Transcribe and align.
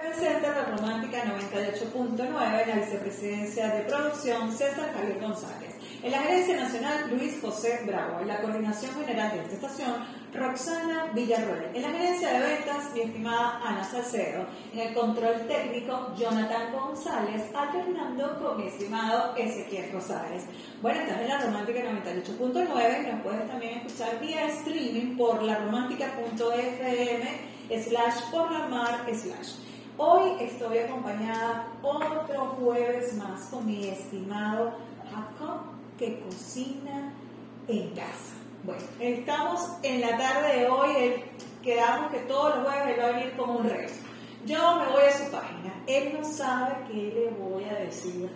Presenta 0.00 0.48
la 0.48 0.76
Romántica 0.76 1.24
98.9 1.24 2.62
en 2.62 2.68
la 2.68 2.74
vicepresidencia 2.74 3.68
de 3.68 3.82
producción 3.82 4.50
César 4.50 4.94
Javier 4.94 5.20
González. 5.20 5.74
En 6.02 6.10
la 6.10 6.20
gerencia 6.20 6.56
nacional 6.56 7.10
Luis 7.10 7.38
José 7.42 7.82
Bravo. 7.84 8.20
En 8.20 8.28
la 8.28 8.40
coordinación 8.40 8.94
general 8.94 9.32
de 9.32 9.42
esta 9.42 9.54
estación 9.56 9.92
Roxana 10.32 11.10
Villarroel. 11.12 11.66
En 11.74 11.82
la 11.82 11.90
gerencia 11.90 12.32
de 12.32 12.38
ventas 12.40 12.94
mi 12.94 13.00
estimada 13.00 13.60
Ana 13.62 13.84
Salcedo. 13.84 14.46
En 14.72 14.78
el 14.78 14.94
control 14.94 15.46
técnico 15.46 16.14
Jonathan 16.16 16.72
González. 16.72 17.42
Alternando 17.54 18.38
con 18.38 18.56
mi 18.56 18.68
estimado 18.68 19.36
Ezequiel 19.36 19.92
Rosales. 19.92 20.44
Bueno, 20.80 21.00
estás 21.00 21.20
en 21.20 21.28
la 21.28 21.38
Romántica 21.40 21.80
98.9. 21.80 23.12
Nos 23.12 23.22
puedes 23.22 23.48
también 23.48 23.80
escuchar 23.80 24.18
vía 24.18 24.46
streaming 24.46 25.18
por 25.18 25.42
la 25.42 25.58
romántica.fm 25.58 27.50
slash 27.84 28.30
por 28.32 28.50
la 28.50 28.66
mar 28.68 29.06
slash. 29.12 29.60
Hoy 30.02 30.32
estoy 30.40 30.78
acompañada 30.78 31.66
otro 31.82 32.56
jueves 32.58 33.14
más 33.16 33.38
con 33.50 33.66
mi 33.66 33.86
estimado 33.86 34.72
Jacob 35.12 35.60
que 35.98 36.20
cocina 36.20 37.12
en 37.68 37.90
casa. 37.90 38.32
Bueno, 38.64 38.82
estamos 38.98 39.60
en 39.82 40.00
la 40.00 40.16
tarde 40.16 40.60
de 40.60 40.68
hoy, 40.68 41.22
quedamos 41.62 42.12
que 42.12 42.20
todos 42.20 42.56
los 42.56 42.66
jueves 42.66 42.94
él 42.94 43.02
va 43.02 43.08
a 43.08 43.12
venir 43.12 43.36
con 43.36 43.50
un 43.50 43.68
reto. 43.68 43.92
Yo 44.46 44.76
me 44.76 44.86
voy 44.90 45.02
a 45.02 45.18
su 45.18 45.30
página, 45.30 45.74
él 45.86 46.16
no 46.18 46.26
sabe 46.26 46.76
qué 46.88 46.94
le 46.94 47.30
voy 47.38 47.64
a 47.64 47.74
decir 47.74 48.30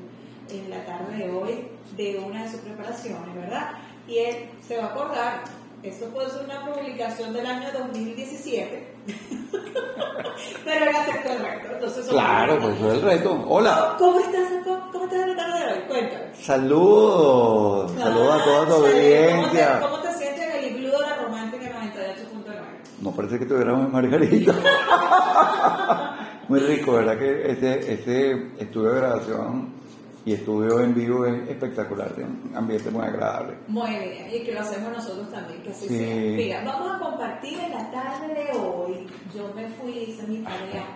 en 0.51 0.69
la 0.69 0.85
tarde 0.85 1.17
de 1.17 1.31
hoy 1.31 1.67
de 1.97 2.19
una 2.19 2.43
de 2.43 2.51
sus 2.51 2.61
preparaciones, 2.61 3.35
¿verdad? 3.35 3.71
Y 4.07 4.19
él 4.19 4.51
se 4.69 4.77
va 4.77 4.85
a 4.85 4.89
acordar, 4.89 5.45
esto 5.83 6.11
puede 6.11 6.29
ser 6.29 6.45
una 6.45 6.67
publicación 6.67 7.33
del 7.33 7.47
año 7.47 7.73
2017 7.73 8.94
Pero 10.65 10.85
él 10.85 10.97
aceptó 10.97 11.33
el 11.33 11.39
reto. 11.39 11.69
Entonces, 11.75 12.07
claro, 12.07 12.59
pues 12.61 12.79
fue 12.79 12.95
el 12.95 13.03
reto. 13.03 13.45
Hola. 13.49 13.95
¿Cómo 13.99 14.21
estás, 14.21 14.49
¿Cómo 14.93 15.05
estás 15.05 15.21
en 15.21 15.29
la 15.31 15.37
tarde 15.37 15.59
de 15.59 15.73
hoy? 15.73 15.81
Cuéntame. 15.89 16.25
Saludos. 16.35 17.93
Saludos 17.93 18.41
a 18.41 18.45
toda 18.45 18.67
tu 18.67 18.73
audiencia. 18.75 19.81
¿Cómo 19.81 20.01
te, 20.01 20.13
sientes 20.13 20.45
en 20.45 20.53
el 20.57 20.77
iglú 20.77 20.91
de 20.91 21.01
la 21.01 21.17
romántica 21.17 21.65
98.9? 21.67 22.55
No 23.01 23.11
parece 23.13 23.39
que 23.39 23.47
tuviéramos 23.47 23.93
Margarita. 23.93 24.55
Muy 26.49 26.61
rico, 26.61 26.93
¿verdad? 26.93 27.19
Que 27.19 27.51
este, 27.51 27.93
este 27.93 28.33
estudio 28.59 28.91
de 28.91 29.01
grabación 29.01 29.84
y 30.27 30.33
estudio 30.33 30.81
en 30.81 30.95
vivo 30.95 31.27
es 31.27 31.49
espectacular, 31.49 32.13
un 32.17 32.57
ambiente 32.57 32.91
muy 32.91 33.05
agradable. 33.05 33.57
Muy 33.69 33.91
bien, 33.91 34.29
y 34.33 34.43
que 34.43 34.53
lo 34.53 34.61
hacemos 34.61 34.93
nosotros 34.93 35.31
también, 35.31 35.63
que 35.63 35.71
así 35.71 35.89
sea. 35.89 36.17
Mira, 36.17 36.65
vamos 36.65 36.97
a 36.97 36.99
compartir 36.99 37.59
en 37.61 37.73
la 37.73 37.91
tarde 37.91 38.35
de 38.35 38.59
hoy. 38.59 39.07
Yo 39.35 39.53
me 39.55 39.69
fui, 39.69 39.91
hice 39.91 40.27
mi 40.27 40.39
tarea. 40.39 40.87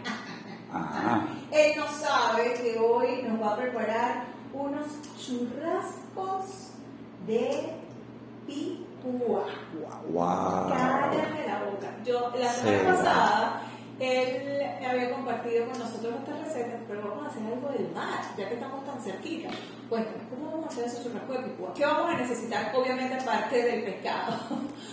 Él 1.51 1.73
no 1.77 1.87
sabe 1.89 2.55
que 2.55 2.79
hoy 2.79 3.23
nos 3.29 3.41
va 3.41 3.53
a 3.53 3.57
preparar 3.57 4.25
unos 4.53 4.87
churrascos 5.19 6.73
de 7.27 7.75
picúa. 8.47 9.45
Wow. 10.11 10.69
Cállame 10.70 11.47
la 11.47 11.65
boca. 11.65 11.91
Yo, 12.05 12.33
la 12.39 12.51
semana 12.51 12.95
pasada 12.95 13.63
él 14.01 14.58
había 14.91 15.11
compartido 15.11 15.67
con 15.67 15.78
nosotros 15.78 16.14
estas 16.19 16.41
recetas, 16.41 16.81
pero 16.89 17.08
vamos 17.08 17.27
a 17.27 17.28
hacer 17.28 17.42
algo 17.44 17.69
del 17.70 17.91
mar, 17.92 18.20
ya 18.36 18.48
que 18.48 18.55
estamos 18.55 18.84
tan 18.84 19.00
cerquita. 19.00 19.48
Bueno, 19.89 20.06
¿cómo 20.30 20.50
vamos 20.50 20.67
a 20.67 20.69
hacer 20.69 21.12
de 21.12 21.39
picúa? 21.41 21.75
¿Qué 21.75 21.84
vamos 21.84 22.11
a 22.11 22.17
necesitar? 22.17 22.72
Obviamente, 22.75 23.14
aparte 23.14 23.62
del 23.62 23.84
pescado. 23.84 24.36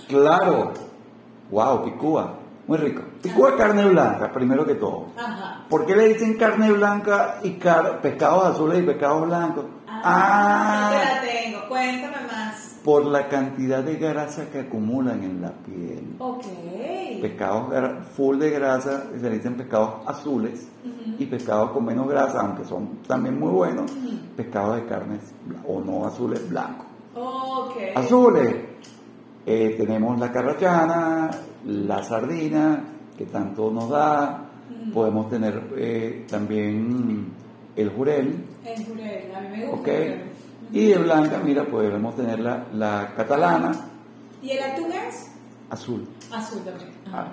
Claro. 0.08 0.74
Wow, 1.50 1.84
picúa. 1.84 2.45
Muy 2.68 2.78
rico. 2.78 3.04
Picúa 3.22 3.50
es 3.50 3.56
carne 3.56 3.86
blanca, 3.86 4.32
primero 4.32 4.66
que 4.66 4.76
todo. 4.76 5.08
Ajá. 5.18 5.66
¿Por 5.70 5.86
qué 5.86 5.96
le 5.96 6.08
dicen 6.10 6.36
carne 6.36 6.72
blanca 6.72 7.40
y 7.44 7.52
pescados 8.02 8.46
azules 8.46 8.80
y 8.80 8.82
pescados 8.84 9.28
blancos? 9.28 9.66
Ah, 9.88 10.02
ah 10.04 10.92
ya 10.94 11.16
la 11.16 11.22
tengo. 11.22 11.60
Cuéntame 11.68 12.28
más. 12.28 12.80
Por 12.84 13.06
la 13.06 13.28
cantidad 13.28 13.84
de 13.84 13.96
grasa 13.96 14.46
que 14.52 14.62
acumulan 14.62 15.24
en 15.24 15.42
la 15.42 15.52
piel. 15.52 16.16
Ok 16.20 16.46
pescados 17.22 17.74
full 18.16 18.38
de 18.38 18.52
grasa, 18.52 19.06
se 19.20 19.30
dicen 19.30 19.56
pescados 19.56 20.08
azules, 20.08 20.68
y 21.18 21.26
pescados 21.26 21.72
con 21.72 21.86
menos 21.86 22.08
grasa, 22.08 22.42
aunque 22.42 22.66
son 22.66 23.00
también 23.08 23.40
muy 23.40 23.50
buenos, 23.50 23.92
pescados 24.36 24.78
de 24.78 24.86
carnes 24.86 25.22
o 25.68 25.80
no 25.82 26.06
azules 26.06 26.48
blancos. 26.50 26.86
Azules, 27.96 28.56
eh, 29.46 29.76
tenemos 29.78 30.20
la 30.20 30.32
carrachana, 30.32 31.32
la 31.66 32.04
sardina, 32.04 32.84
que 33.18 33.26
tanto 33.26 33.72
nos 33.72 33.90
da, 33.90 34.46
podemos 34.94 35.30
tener 35.30 35.62
eh, 35.78 36.26
también 36.30 37.34
el 37.76 37.90
jurel. 37.90 38.44
El 38.66 38.86
jurel, 38.86 39.36
a 39.36 39.42
mí 39.42 39.48
me 39.50 39.66
gusta. 39.66 39.82
Okay. 39.82 40.32
Y 40.72 40.88
de 40.88 40.98
blanca, 40.98 41.40
mira, 41.44 41.64
podemos 41.64 42.16
tener 42.16 42.40
la, 42.40 42.66
la 42.74 43.14
catalana. 43.16 43.72
¿Y 44.42 44.52
el 44.52 44.64
atún 44.64 44.92
es? 44.92 45.32
Azul. 45.70 46.08
Azul 46.32 46.62
también. 46.64 46.90
Ah, 47.12 47.28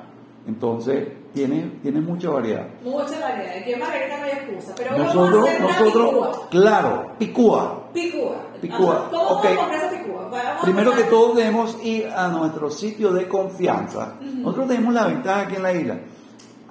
entonces, 0.46 1.08
tiene, 1.32 1.78
tiene 1.82 2.00
mucha 2.00 2.30
variedad. 2.30 2.66
Mucha 2.82 3.18
variedad. 3.18 3.64
¿Qué 3.64 3.76
margarita 3.76 4.18
no 4.18 4.24
hay 4.24 4.30
excusa? 4.32 4.74
Pero 4.76 4.98
nosotros, 4.98 5.48
nosotros 5.60 6.40
claro, 6.50 7.12
picúa. 7.18 7.90
Picúa. 7.92 8.36
Picúa. 8.60 9.08
¿Cómo 9.10 9.28
okay. 9.38 9.56
vamos 9.56 9.72
a 9.72 9.76
esa 9.76 9.90
picúa? 9.90 10.11
Primero 10.62 10.92
que 10.92 11.04
todo 11.04 11.34
debemos 11.34 11.76
ir 11.82 12.06
a 12.08 12.28
nuestro 12.28 12.70
sitio 12.70 13.12
de 13.12 13.28
confianza. 13.28 14.14
Nosotros 14.20 14.68
tenemos 14.68 14.94
la 14.94 15.06
ventaja 15.06 15.40
aquí 15.42 15.56
en 15.56 15.62
la 15.62 15.72
isla, 15.72 15.98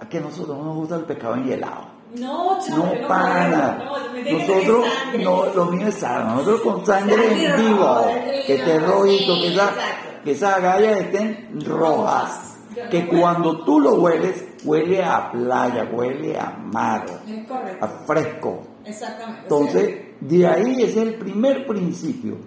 que 0.09 0.17
a 0.17 0.21
nosotros 0.21 0.57
nos 0.57 0.75
gusta 0.75 0.95
el 0.95 1.05
pescado 1.05 1.35
en 1.35 1.45
hielado. 1.45 1.91
No, 2.15 2.59
no, 2.67 2.77
no 2.77 3.07
para. 3.07 3.85
nosotros, 4.29 4.85
no, 5.23 5.45
lo 5.45 5.65
mío 5.65 5.87
es 5.87 5.95
sano. 5.95 6.35
Nosotros 6.35 6.61
con 6.61 6.85
sangre 6.85 7.45
en 7.45 7.55
vivo, 7.55 8.01
que 8.45 8.55
esté 8.55 8.79
rojito, 8.79 9.33
que 9.35 9.53
esa, 9.53 9.71
que 10.23 10.31
esas 10.31 10.57
agallas 10.57 10.99
estén 10.99 11.61
rojas 11.65 12.51
que 12.89 13.07
cuando 13.07 13.63
tú 13.63 13.79
lo 13.79 13.95
hueles, 13.95 14.43
huele 14.63 15.03
a 15.03 15.31
playa, 15.31 15.89
huele 15.91 16.37
a 16.39 16.51
mar, 16.51 17.05
a 17.79 17.87
fresco. 17.87 18.63
Exactamente. 18.85 19.41
Entonces, 19.43 19.95
de 20.21 20.47
ahí 20.47 20.83
es 20.83 20.95
el 20.95 21.15
primer 21.15 21.65
principio. 21.67 22.37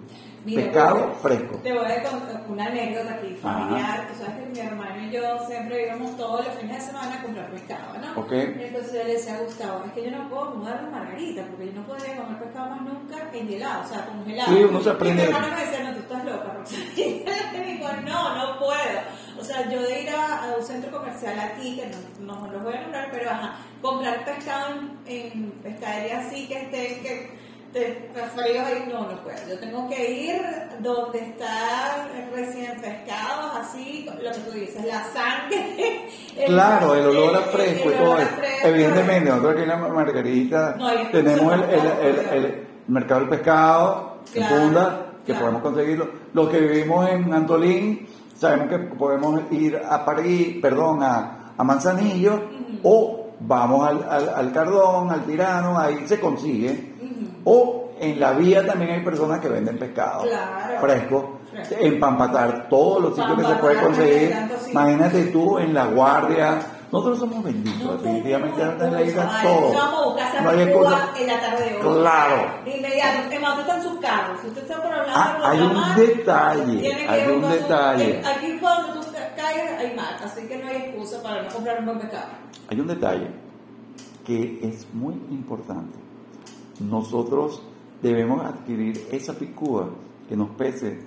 Pescado 0.53 1.11
fresco. 1.21 1.59
Te 1.63 1.73
voy 1.73 1.85
a 1.85 2.03
contar 2.03 2.43
una 2.47 2.65
anécdota 2.65 3.15
aquí 3.15 3.35
familiar. 3.41 4.07
Tú 4.07 4.23
sabes 4.23 4.43
que 4.43 4.45
mi 4.51 4.59
hermano 4.59 5.05
y 5.05 5.11
yo 5.11 5.21
siempre 5.47 5.87
íbamos 5.87 6.17
todos 6.17 6.45
los 6.45 6.55
fines 6.55 6.77
de 6.77 6.91
semana 6.91 7.15
a 7.15 7.21
comprar 7.23 7.49
pescado, 7.51 7.97
¿no? 7.99 8.21
Okay. 8.21 8.55
Entonces 8.59 8.93
él 8.93 9.07
le 9.07 9.13
decía 9.13 9.35
a 9.35 9.41
Gustavo, 9.41 9.83
es 9.85 9.91
que 9.93 10.03
yo 10.03 10.11
no 10.11 10.29
puedo 10.29 10.51
comer 10.51 10.81
margarita, 10.91 11.43
porque 11.47 11.67
yo 11.67 11.73
no 11.73 11.87
podría 11.87 12.15
comer 12.17 12.43
pescado 12.43 12.69
más 12.69 12.81
nunca 12.81 13.29
en 13.33 13.53
helado, 13.53 13.83
o 13.83 13.87
sea, 13.87 14.05
congelado. 14.05 14.53
Sí, 14.53 14.63
uno 14.63 14.81
se 14.81 14.89
aprende. 14.89 15.23
Y 15.23 15.27
mi 15.27 15.33
hermano 15.33 15.55
me 15.55 15.65
decía, 15.65 15.83
no, 15.83 15.93
tú 15.93 15.99
estás 15.99 16.25
loca, 16.25 16.53
Roxana. 16.53 16.83
Y 16.95 17.23
yo 17.25 17.59
le 17.59 17.65
digo, 17.65 17.87
no, 18.05 18.35
no 18.35 18.59
puedo. 18.59 18.99
O 19.39 19.43
sea, 19.43 19.69
yo 19.69 19.81
de 19.81 20.01
ir 20.01 20.09
a, 20.09 20.55
un 20.57 20.65
centro 20.65 20.91
comercial 20.91 21.39
aquí, 21.39 21.75
que 21.75 21.87
no, 21.87 22.35
no, 22.35 22.51
lo 22.51 22.59
voy 22.59 22.73
a 22.73 22.81
nombrar, 22.81 23.09
pero 23.11 23.29
ajá, 23.29 23.57
comprar 23.81 24.23
pescado 24.23 24.75
en, 25.05 25.51
pescadería 25.63 26.19
así 26.19 26.47
que 26.47 26.61
esté, 26.61 27.01
que 27.01 27.44
te 27.75 28.41
ahí, 28.41 28.89
no, 28.89 29.01
no 29.01 29.21
puedo. 29.21 29.37
Yo 29.49 29.59
tengo 29.59 29.89
que 29.89 30.11
ir 30.11 30.41
donde 30.79 31.19
está 31.19 32.07
recién 32.33 32.79
pescado, 32.79 33.51
así, 33.59 34.09
lo 34.23 34.31
que 34.31 34.39
tú 34.39 34.51
dices, 34.51 34.85
la 34.85 35.03
sangre. 35.03 36.07
claro, 36.45 36.95
el 36.95 37.05
olor 37.07 37.35
a 37.35 37.41
fresco 37.41 37.91
y 37.91 37.93
todo 37.93 38.17
eso. 38.17 38.29
Evidentemente, 38.63 39.29
nosotros 39.29 39.53
aquí 39.53 39.63
en 39.63 39.69
la 39.69 39.77
Margarita 39.77 40.77
tenemos 41.11 41.53
el, 41.53 41.63
el, 41.63 42.43
el, 42.43 42.67
mercado 42.87 43.21
del 43.21 43.29
pescado, 43.29 44.17
en 44.33 44.45
Funda, 44.45 45.05
que 45.25 45.33
podemos 45.33 45.61
conseguirlo. 45.61 46.09
Los 46.33 46.49
que 46.49 46.59
vivimos 46.59 47.09
en 47.09 47.33
Antolín, 47.33 48.07
sabemos 48.35 48.69
que 48.69 48.77
podemos 48.95 49.41
ir 49.51 49.75
a 49.77 50.05
París, 50.05 50.59
perdón, 50.61 51.03
a, 51.03 51.53
a 51.57 51.63
Manzanillo, 51.63 52.41
o 52.83 53.25
vamos 53.39 53.87
al, 53.87 54.33
al, 54.33 54.51
Cardón, 54.53 55.11
al 55.11 55.25
Tirano, 55.25 55.77
ahí 55.77 56.07
se 56.07 56.19
consigue. 56.19 56.95
O 57.45 57.91
en 57.99 58.19
la 58.19 58.33
vía 58.33 58.65
también 58.65 58.91
hay 58.91 59.03
personas 59.03 59.39
que 59.39 59.47
venden 59.47 59.77
pescado 59.77 60.23
fresco, 60.81 61.39
en 61.79 61.99
Pampatar, 61.99 62.67
todos 62.69 63.01
los 63.01 63.15
sitios 63.15 63.37
que 63.37 63.45
se 63.45 63.55
puede 63.55 63.81
conseguir. 63.81 64.35
Imagínate 64.71 65.25
tú 65.27 65.57
en 65.57 65.73
La 65.73 65.85
Guardia, 65.85 66.59
nosotros 66.91 67.19
somos 67.19 67.43
benditos, 67.43 68.01
definitivamente 68.01 68.61
en 68.61 68.93
la 68.93 69.01
isla 69.01 69.39
todo. 69.41 69.73
No 70.43 70.49
hay 70.49 70.61
excusa. 70.61 71.13
En 71.17 71.27
la 71.27 71.39
tarde 71.39 71.69
de 71.69 71.75
hoy. 71.75 71.99
Claro. 72.01 72.63
De 72.63 72.77
inmediato. 72.77 73.31
Es 73.31 73.41
más, 73.41 73.69
en 73.69 73.83
sus 73.83 73.99
carros. 73.99 74.39
Si 74.41 74.47
usted 74.47 74.61
está 74.63 74.81
por 74.81 74.91
hablar 74.91 75.09
ah, 75.09 75.39
hay 75.43 75.59
un 75.61 75.95
detalle. 75.95 77.07
Hay 77.09 77.31
un 77.31 77.49
detalle. 77.49 78.21
Aquí 78.25 78.57
cuando 78.59 78.93
tú 78.93 79.07
caes 79.35 79.79
hay 79.79 79.95
mar, 79.95 80.17
así 80.23 80.47
que 80.47 80.57
no 80.57 80.67
hay 80.69 80.77
excusa 80.77 81.21
para 81.21 81.41
no 81.43 81.49
comprar 81.49 81.79
un 81.79 81.85
buen 81.85 81.99
pescado. 81.99 82.27
Hay 82.69 82.79
un 82.79 82.87
detalle 82.87 83.27
que 84.25 84.59
es 84.63 84.87
muy 84.93 85.13
importante. 85.29 86.04
Nosotros 86.79 87.61
debemos 88.01 88.45
adquirir 88.45 89.07
esa 89.11 89.33
picúa 89.33 89.89
que 90.27 90.35
nos 90.35 90.49
pese 90.51 90.99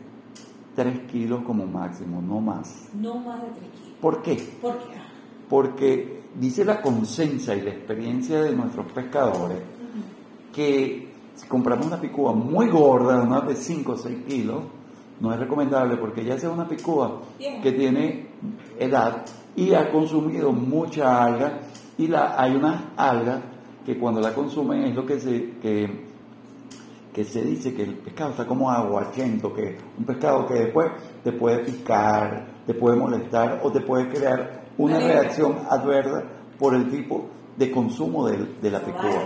3 0.75 1.11
kilos 1.11 1.43
como 1.45 1.67
máximo, 1.67 2.23
no 2.23 2.41
más. 2.41 2.89
No 2.95 3.17
más 3.17 3.43
de 3.43 3.49
3 3.49 3.61
kilos. 3.61 3.99
¿Por 4.01 4.23
qué? 4.23 4.35
¿Por 4.61 4.79
qué? 4.79 5.09
porque 5.49 6.21
dice 6.35 6.65
la 6.65 6.81
consensa 6.81 7.55
y 7.55 7.63
la 7.63 7.71
experiencia 7.71 8.43
de 8.43 8.55
nuestros 8.55 8.87
pescadores 8.93 9.59
que 10.55 11.09
si 11.35 11.47
compramos 11.47 11.87
una 11.87 12.01
picúa 12.01 12.33
muy 12.33 12.69
gorda, 12.69 13.25
más 13.25 13.47
de 13.47 13.55
5 13.55 13.93
o 13.93 13.97
6 13.97 14.19
kilos, 14.27 14.63
no 15.21 15.33
es 15.33 15.39
recomendable 15.39 15.97
porque 15.97 16.25
ya 16.25 16.39
sea 16.39 16.51
una 16.51 16.69
picúa 16.69 17.23
que 17.39 17.73
tiene 17.73 18.29
edad 18.79 19.25
y 19.57 19.73
ha 19.75 19.91
consumido 19.91 20.53
mucha 20.53 21.25
alga 21.25 21.61
y 21.97 22.07
la, 22.07 22.41
hay 22.41 22.55
unas 22.55 22.83
algas 22.97 23.41
que 23.89 23.99
cuando 23.99 24.21
la 24.21 24.35
consumen 24.35 24.85
es 24.85 24.95
lo 24.95 25.07
que 25.07 25.19
se, 25.19 25.53
que, 25.63 25.89
que 27.11 27.25
se 27.25 27.41
dice 27.41 27.73
que 27.73 27.85
el 27.85 27.95
pescado 27.95 28.33
está 28.33 28.45
como 28.47 28.71
aguachento, 28.71 29.55
que 29.55 29.79
un 29.97 30.05
pescado 30.05 30.47
que 30.47 30.53
después 30.53 30.91
te 31.25 31.33
puede 31.33 31.61
picar, 31.61 32.49
te 32.67 32.75
puede 32.75 32.99
molestar 32.99 33.61
o 33.63 33.73
te 33.73 33.81
puede 33.81 34.11
crear 34.11 34.65
una 34.77 34.99
reacción 34.99 35.57
adversa 35.71 36.23
por 36.59 36.75
el 36.75 36.91
tipo 36.91 37.29
de 37.57 37.71
consumo 37.71 38.29
de, 38.29 38.37
de 38.61 38.71
la 38.71 38.81
picúa. 38.81 39.23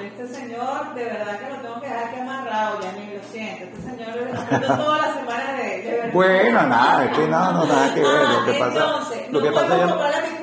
Este 0.00 0.28
señor, 0.28 0.94
de 0.94 1.04
verdad 1.04 1.40
que 1.40 1.48
lo 1.48 1.62
tengo 1.62 1.80
que 1.80 1.88
dejar 1.88 2.04
aquí 2.04 2.20
amarrado, 2.20 2.80
ya 2.80 2.92
ni 2.92 3.12
lo 3.12 3.22
siento. 3.24 3.64
Este 3.64 3.90
señor 3.90 4.76
toda 4.76 4.98
la 4.98 5.14
semana 5.14 5.52
de, 5.54 5.82
de 5.82 5.90
verdad. 5.90 6.12
Bueno, 6.12 6.62
nada, 6.68 7.04
es 7.06 7.18
que 7.18 7.26
no, 7.26 7.52
no, 7.52 7.66
nada 7.66 7.92
que 7.92 8.00
ver. 8.00 8.28
lo 8.28 8.44
que 8.44 8.58
pasa, 8.60 8.84
entonces, 8.84 9.32
lo 9.32 9.40
no 9.40 9.44
que 9.46 9.52
pasa 9.52 9.76
ya... 9.78 10.41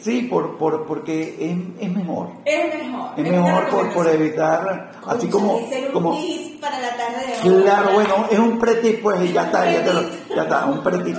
Sí, 0.00 0.22
por, 0.22 0.56
por, 0.56 0.86
porque 0.86 1.36
es, 1.38 1.84
es 1.84 1.94
mejor. 1.94 2.28
Es 2.44 2.74
mejor. 2.74 3.10
Es, 3.16 3.30
mejor 3.30 3.68
por, 3.68 3.92
por 3.92 4.08
evitar, 4.08 4.92
así 5.06 5.28
como... 5.28 5.60
como 5.92 6.18
para 6.60 6.78
la 6.78 6.96
tarde 6.96 7.26
de 7.26 7.50
hoy. 7.50 7.62
Claro, 7.62 7.92
bueno, 7.94 8.26
es 8.30 8.38
un 8.38 8.58
pretip, 8.58 9.02
pues 9.02 9.32
ya 9.32 9.44
está, 9.44 9.70
ya, 9.70 9.84
te 9.84 9.92
lo, 9.92 10.02
ya 10.34 10.42
está, 10.42 10.66
un 10.66 10.82
pretip. 10.82 11.16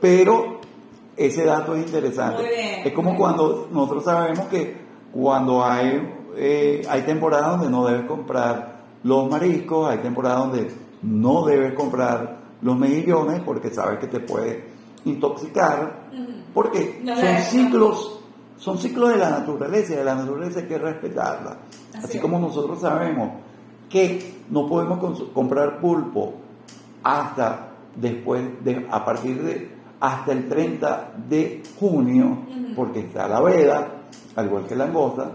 Pero 0.00 0.60
ese 1.16 1.44
dato 1.44 1.74
es 1.74 1.86
interesante. 1.86 2.42
Muy 2.42 2.50
bien, 2.50 2.80
es 2.84 2.92
como 2.92 3.16
cuando 3.16 3.68
nosotros 3.70 4.04
sabemos 4.04 4.46
que 4.46 4.84
cuando 5.12 5.64
hay 5.64 6.24
eh, 6.36 6.82
hay 6.88 7.02
temporadas 7.02 7.52
donde 7.52 7.70
no 7.70 7.86
debes 7.86 8.06
comprar 8.06 8.82
los 9.02 9.30
mariscos, 9.30 9.88
hay 9.90 9.98
temporadas 9.98 10.38
donde 10.38 10.70
no 11.02 11.44
debes 11.44 11.74
comprar 11.74 12.38
los 12.60 12.76
mejillones 12.76 13.40
porque 13.40 13.70
sabes 13.70 13.98
que 13.98 14.06
te 14.06 14.20
puede 14.20 14.64
intoxicar, 15.04 16.08
porque 16.52 17.02
son 17.04 17.38
ciclos, 17.38 18.13
son 18.56 18.78
ciclos 18.78 19.10
de 19.10 19.18
la 19.18 19.30
naturaleza 19.30 19.92
y 19.92 19.96
de 19.96 20.04
la 20.04 20.14
naturaleza 20.14 20.60
hay 20.60 20.66
que 20.66 20.78
respetarla. 20.78 21.58
Así, 22.02 22.18
como 22.18 22.38
nosotros 22.38 22.80
sabemos 22.80 23.30
que 23.88 24.42
no 24.50 24.66
podemos 24.66 25.22
comprar 25.32 25.80
pulpo 25.80 26.34
hasta 27.02 27.68
después 27.94 28.42
de, 28.64 28.86
a 28.90 29.04
partir 29.04 29.42
de 29.42 29.74
hasta 30.00 30.32
el 30.32 30.48
30 30.48 31.12
de 31.28 31.62
junio, 31.78 32.38
porque 32.76 33.00
está 33.00 33.28
la 33.28 33.40
veda, 33.40 33.88
al 34.36 34.46
igual 34.46 34.66
que 34.66 34.74
la 34.74 34.86
langosta, 34.86 35.30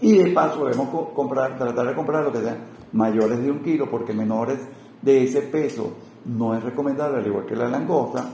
y 0.00 0.18
de 0.18 0.30
paso 0.30 0.64
debemos 0.64 0.88
comprar, 1.14 1.58
tratar 1.58 1.86
de 1.86 1.94
comprar 1.94 2.24
lo 2.24 2.32
que 2.32 2.40
sean 2.40 2.58
mayores 2.92 3.42
de 3.42 3.50
un 3.50 3.60
kilo, 3.60 3.90
porque 3.90 4.12
menores 4.12 4.58
de 5.02 5.24
ese 5.24 5.42
peso 5.42 5.92
no 6.24 6.54
es 6.54 6.62
recomendable, 6.62 7.18
al 7.18 7.26
igual 7.26 7.44
que 7.44 7.56
la 7.56 7.68
langosta. 7.68 8.24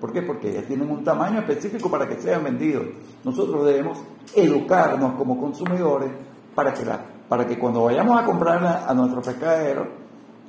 ¿Por 0.00 0.12
qué? 0.12 0.22
Porque 0.22 0.50
ellas 0.50 0.64
tienen 0.66 0.90
un 0.90 1.04
tamaño 1.04 1.40
específico 1.40 1.90
para 1.90 2.08
que 2.08 2.16
sean 2.20 2.42
vendidos. 2.42 2.86
Nosotros 3.22 3.66
debemos 3.66 3.98
educarnos 4.34 5.14
como 5.14 5.38
consumidores 5.38 6.10
para 6.54 6.72
que, 6.72 6.84
para 7.28 7.46
que 7.46 7.58
cuando 7.58 7.84
vayamos 7.84 8.18
a 8.18 8.24
comprar 8.24 8.64
a, 8.64 8.88
a 8.88 8.94
nuestro 8.94 9.20
pescadero, 9.20 9.86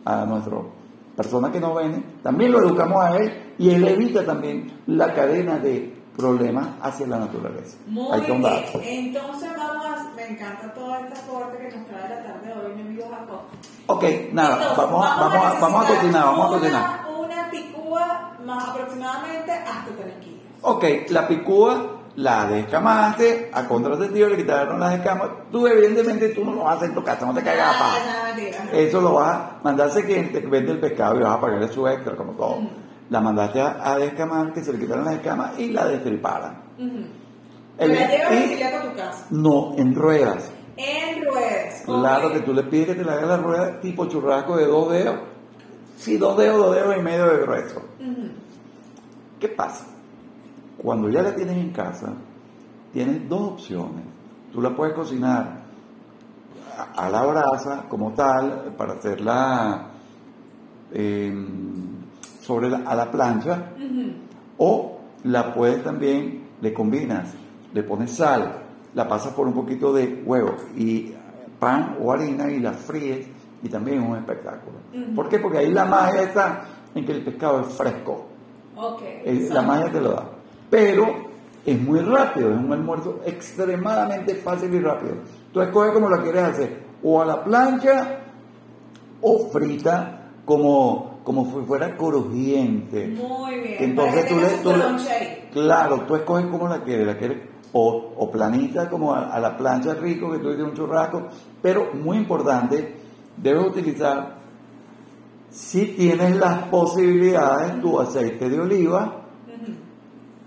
a 0.06 0.26
nuestra 0.26 0.58
persona 1.16 1.52
que 1.52 1.60
nos 1.60 1.76
vende, 1.76 2.02
también 2.24 2.52
lo 2.52 2.60
educamos 2.60 3.04
a 3.04 3.18
él 3.18 3.54
y 3.58 3.70
él 3.72 3.88
evita 3.88 4.26
también 4.26 4.82
la 4.88 5.14
cadena 5.14 5.58
de 5.58 6.02
problemas 6.16 6.68
hacia 6.82 7.08
la 7.08 7.20
naturaleza. 7.20 7.78
Muy 7.88 8.20
bien. 8.22 8.44
Entonces 8.84 9.50
vamos 9.58 9.86
a, 9.86 10.14
me 10.16 10.28
encanta 10.28 10.74
toda 10.74 11.00
esta 11.02 11.22
corte 11.28 11.58
que 11.58 11.78
nos 11.78 11.88
trae 11.88 12.10
la 12.10 12.24
tarde 12.24 12.48
de 12.48 12.54
hoy, 12.54 12.76
mi 12.76 12.82
amigo 12.82 13.04
Jacob. 13.10 13.42
Ok, 13.88 14.04
nada, 14.34 14.74
vamos, 14.78 14.78
vamos, 14.78 15.06
a, 15.06 15.60
vamos, 15.60 15.86
a, 15.86 15.88
cocinar, 15.88 16.26
vamos 16.26 16.46
a 16.46 16.60
cocinar. 16.60 17.01
Picúa 17.92 18.38
más 18.46 18.70
aproximadamente 18.70 19.52
hasta 19.52 19.92
3 19.98 20.16
kilos. 20.22 20.40
Ok, 20.62 20.86
la 21.10 21.28
picúa 21.28 21.98
la 22.16 22.46
descamaste, 22.46 23.52
a 23.54 23.68
contrasentido 23.68 24.30
le 24.30 24.38
quitaron 24.38 24.80
las 24.80 24.94
escamas. 24.94 25.30
Tú, 25.52 25.68
evidentemente, 25.68 26.30
tú 26.30 26.46
no 26.46 26.54
lo 26.54 26.64
vas 26.64 26.74
a 26.74 26.78
hacer 26.78 26.90
en 26.90 26.96
tu 26.96 27.04
casa, 27.04 27.26
no 27.26 27.34
te 27.34 27.44
caigas 27.44 27.68
a 27.68 27.96
ah, 27.96 28.36
Eso 28.74 29.02
lo 29.02 29.14
vas 29.16 29.36
a 29.36 29.60
mandarse 29.64 30.06
que 30.06 30.22
te 30.24 30.40
vende 30.40 30.72
el 30.72 30.80
pescado 30.80 31.20
y 31.20 31.24
vas 31.24 31.36
a 31.36 31.42
pagarle 31.42 31.68
su 31.68 31.88
extra, 31.88 32.16
como 32.16 32.34
todo 32.34 32.60
la 33.12 33.20
mandaste 33.20 33.60
a, 33.60 33.98
descamar, 33.98 34.54
que 34.54 34.64
se 34.64 34.72
le 34.72 34.80
quitaran 34.80 35.04
las 35.04 35.16
escamas 35.16 35.60
y 35.60 35.72
la 35.72 35.86
destriparan. 35.86 36.62
¿La 37.78 37.86
llevas 37.86 38.74
a 38.74 38.90
tu 38.90 38.96
casa? 38.96 39.26
No, 39.32 39.74
en 39.78 39.94
ruedas. 39.94 40.50
En 40.78 41.26
ruedas. 41.26 41.82
Claro 41.84 42.32
que 42.32 42.40
tú 42.40 42.54
le 42.54 42.64
pides 42.64 42.88
que 42.88 42.96
te 42.96 43.04
la 43.04 43.14
haga 43.14 43.26
la 43.26 43.38
rueda 43.38 43.82
tipo 43.82 44.06
churrasco 44.06 44.56
de 44.56 44.66
dos 44.66 44.92
dedos. 44.94 45.16
Sí, 46.02 46.18
dos 46.18 46.36
dedos, 46.36 46.58
dos 46.58 46.76
dedos 46.76 46.98
y 46.98 47.02
medio 47.02 47.28
de 47.28 47.44
grueso. 47.44 47.82
¿Qué 49.40 49.48
pasa? 49.48 49.86
Cuando 50.78 51.10
ya 51.10 51.22
la 51.22 51.36
tienes 51.36 51.58
en 51.58 51.70
casa, 51.70 52.14
tienes 52.92 53.30
dos 53.30 53.54
opciones. 53.54 54.04
Tú 54.52 54.62
la 54.62 54.76
puedes 54.76 54.96
cocinar 54.96 55.62
a, 56.96 57.10
la 57.10 57.24
brasa 57.24 57.86
como 57.88 58.12
tal, 58.14 58.74
para 58.78 58.94
hacerla... 58.94 59.88
Eh, 60.94 61.34
sobre 62.42 62.70
la, 62.70 62.80
a 62.80 62.96
la 62.96 63.10
plancha 63.10 63.72
o 64.58 65.00
la 65.24 65.54
puedes 65.54 65.84
también, 65.84 66.48
le 66.60 66.74
combinas, 66.74 67.34
le 67.74 67.84
pones 67.84 68.12
sal, 68.12 68.64
la 68.94 69.08
pasas 69.08 69.34
por 69.34 69.48
un 69.48 69.54
poquito 69.54 69.94
de 69.94 70.22
huevo 70.26 70.58
y 70.76 71.14
pan 71.60 71.98
o 72.02 72.12
harina 72.12 72.52
y 72.52 72.60
la 72.60 72.74
fríes 72.74 73.28
y 73.64 73.70
también 73.70 74.02
es 74.02 74.10
un 74.10 74.18
espectáculo. 74.18 74.78
¿Por 75.16 75.30
qué? 75.30 75.40
Porque 75.40 75.60
ahí 75.60 75.72
la 75.72 75.86
magia 75.86 76.24
está 76.24 76.64
en 76.94 77.06
que 77.06 77.12
el 77.12 77.24
pescado 77.24 77.62
es 77.62 77.68
fresco. 77.68 78.26
Okay, 78.76 79.50
la 79.50 79.62
magia 79.62 79.92
te 79.92 80.02
lo 80.02 80.12
da. 80.12 80.26
Pero 80.70 81.08
es 81.66 81.80
muy 81.80 82.00
rápido, 82.00 82.52
es 82.52 82.58
un 82.58 82.72
almuerzo 82.74 83.20
extremadamente 83.26 84.36
fácil 84.36 84.74
y 84.74 84.80
rápido. 84.80 85.16
Tú 85.54 85.62
escoges 85.62 85.92
como 85.92 86.10
la 86.10 86.22
quieres 86.22 86.44
hacer, 86.44 86.84
o 87.04 87.22
a 87.22 87.26
la 87.26 87.44
plancha 87.44 88.20
o 89.22 89.50
frita 89.50 90.32
como 90.46 91.12
como 91.24 91.46
si 91.46 91.66
fuera 91.66 91.96
crujiente. 91.96 93.08
Muy 93.08 93.60
bien. 93.60 93.76
Entonces 93.80 94.28
tú 94.64 94.72
le, 94.72 95.50
claro, 95.52 96.02
tú 96.08 96.16
escoges 96.16 96.48
como 96.48 96.68
la 96.68 96.84
quieres, 96.84 97.06
la 97.06 97.18
quieres 97.18 97.38
o, 97.74 98.14
o 98.18 98.32
planita 98.32 98.90
como 98.90 99.14
a, 99.14 99.40
la 99.40 99.56
plancha 99.56 99.94
rico 99.94 100.32
que 100.32 100.40
tú 100.40 100.50
dices 100.50 100.66
un 100.66 100.74
churrasco, 100.74 101.28
pero 101.62 101.92
muy 101.94 102.18
importante, 102.18 103.01
debes 103.38 103.68
utilizar 103.68 104.38
si 105.50 105.88
tienes 105.88 106.36
las 106.38 106.64
posibilidades 106.64 107.82
tu 107.82 108.00
aceite 108.00 108.50
de 108.50 108.60
oliva, 108.60 109.16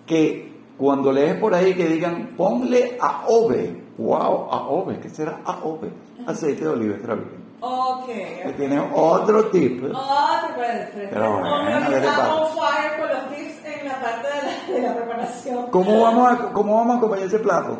que 0.07 0.53
cuando 0.79 1.13
lees 1.13 1.37
por 1.37 1.55
ahí 1.55 1.75
que 1.75 1.87
digan 1.87 2.35
ponle 2.37 2.97
a 3.01 3.25
ove, 3.29 3.83
wow, 3.99 4.49
a 4.51 4.69
ove, 4.69 4.99
¿qué 5.01 5.09
será 5.09 5.41
a 5.45 5.59
ove? 5.63 5.91
Aceite 6.27 6.63
de 6.63 6.69
oliva 6.69 6.95
extra 6.95 7.15
virgen. 7.15 7.45
Ok. 7.61 8.07
Que 8.07 8.55
tiene 8.57 8.79
otro 8.95 9.47
tip. 9.47 9.85
Otro 9.85 10.55
puede 10.55 11.09
Pero 11.11 11.39
bueno, 11.39 11.97
estamos 11.97 12.51
fire 12.51 13.01
con 13.01 13.09
los 13.09 13.29
tips 13.29 13.65
en 13.65 13.89
la 13.89 14.01
parte 14.01 14.29
de 14.29 14.43
la, 14.43 14.81
de 14.81 14.89
la 14.89 14.97
preparación. 14.97 15.67
¿Cómo 15.71 16.01
vamos, 16.03 16.31
a, 16.31 16.53
¿Cómo 16.53 16.77
vamos 16.77 16.95
a 16.95 16.99
acompañar 16.99 17.27
ese 17.27 17.39
plato? 17.39 17.79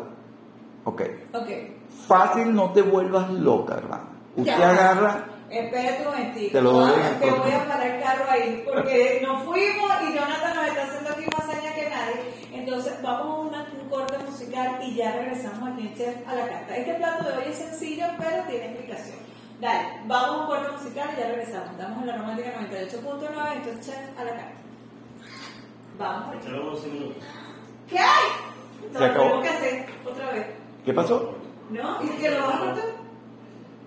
Ok. 0.85 1.01
Ok. 1.33 1.49
Fácil, 2.07 2.55
no 2.55 2.71
te 2.71 2.81
vuelvas 2.81 3.29
loca, 3.31 3.75
hermano. 3.75 4.14
Usted 4.35 4.57
ya. 4.57 4.69
agarra. 4.69 5.25
Espérate 5.49 6.01
un 6.01 6.05
momentito. 6.05 6.51
Te 6.51 6.61
lo 6.61 6.71
doy. 6.71 6.91
Te 7.19 7.31
voy 7.31 7.51
a 7.51 7.67
parar 7.67 7.87
el 7.87 8.03
carro 8.03 8.25
ahí. 8.29 8.63
Porque 8.65 9.21
nos 9.25 9.43
fuimos 9.43 9.91
y 10.09 10.13
Jonathan 10.13 10.55
nos 10.55 10.67
está 10.67 10.83
haciendo 10.83 11.09
aquí 11.11 11.25
más 11.31 11.51
señas 11.51 11.73
que 11.75 11.89
nadie. 11.89 12.49
Entonces, 12.53 13.01
vamos 13.01 13.25
a 13.25 13.39
una, 13.41 13.67
un 13.81 13.89
corte 13.89 14.17
musical 14.17 14.79
y 14.81 14.95
ya 14.95 15.11
regresamos 15.13 15.69
aquí 15.71 15.87
en 15.87 15.95
Chef 15.95 16.27
a 16.27 16.35
la 16.35 16.47
carta. 16.47 16.75
Este 16.75 16.93
plato 16.95 17.23
de 17.23 17.37
hoy 17.37 17.43
es 17.47 17.55
sencillo, 17.57 18.05
pero 18.17 18.43
tiene 18.47 18.65
explicación. 18.65 19.17
Dale, 19.61 19.87
vamos 20.05 20.29
a 20.29 20.41
un 20.41 20.47
corte 20.47 20.71
musical 20.71 21.09
y 21.15 21.19
ya 21.19 21.27
regresamos. 21.27 21.71
Estamos 21.71 22.01
en 22.01 22.07
la 22.07 22.17
romántica 22.17 22.59
98.9, 22.59 23.53
entonces 23.55 23.85
chef 23.85 24.19
a 24.19 24.23
la 24.25 24.31
carta. 24.31 24.61
Vamos. 25.97 26.35
¿Qué 27.89 27.97
hay? 27.97 28.97
Se 28.97 29.05
acabó. 29.05 29.29
Tengo 29.29 29.41
que 29.41 29.49
hacer 29.49 29.85
otra 30.05 30.31
vez. 30.31 30.47
¿Qué 30.83 30.93
pasó? 30.93 31.37
¿No? 31.69 32.03
¿Y 32.03 32.09
que 32.09 32.31
lo 32.31 32.47
vas 32.47 32.55
a 32.55 32.59
cortar? 32.59 33.04